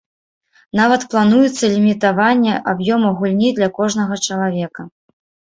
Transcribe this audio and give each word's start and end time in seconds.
Нават 0.79 1.01
плануецца 1.11 1.69
лімітаванне 1.75 2.53
аб'ёма 2.71 3.13
гульні 3.21 3.53
для 3.59 3.69
кожнага 3.77 4.21
чалавека. 4.25 4.91